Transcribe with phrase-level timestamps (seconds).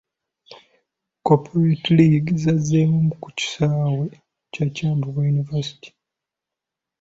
[1.25, 4.05] Corporate League zazzeemu ku kisaawe
[4.53, 5.89] kya Kyambogo University.